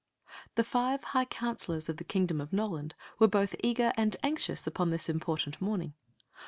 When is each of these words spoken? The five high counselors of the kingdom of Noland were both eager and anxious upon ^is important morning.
The 0.55 0.63
five 0.63 1.03
high 1.03 1.25
counselors 1.25 1.87
of 1.87 1.97
the 1.97 2.03
kingdom 2.03 2.41
of 2.41 2.51
Noland 2.51 2.95
were 3.19 3.27
both 3.27 3.53
eager 3.59 3.93
and 3.95 4.15
anxious 4.23 4.65
upon 4.65 4.89
^is 4.89 5.07
important 5.07 5.61
morning. 5.61 5.93